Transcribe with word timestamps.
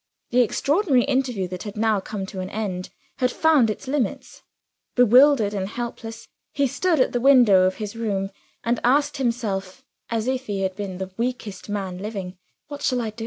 The 0.31 0.41
extraordinary 0.41 1.03
interview 1.03 1.47
that 1.49 1.61
had 1.61 1.77
now 1.77 1.99
come 1.99 2.25
to 2.25 2.39
an 2.39 2.49
end 2.49 2.89
had 3.19 3.29
found 3.31 3.69
its 3.69 3.87
limits. 3.87 4.41
Bewildered 4.95 5.53
and 5.53 5.67
helpless, 5.69 6.27
he 6.53 6.65
stood 6.65 6.99
at 6.99 7.11
the 7.11 7.21
window 7.21 7.65
of 7.67 7.75
his 7.75 7.95
room, 7.95 8.31
and 8.63 8.79
asked 8.83 9.17
himself 9.17 9.85
(as 10.09 10.25
if 10.25 10.47
he 10.47 10.61
had 10.61 10.75
been 10.75 10.97
the 10.97 11.11
weakest 11.17 11.69
man 11.69 11.99
living), 11.99 12.39
"What 12.67 12.81
shall 12.81 12.99
I 12.99 13.11
do?" 13.11 13.19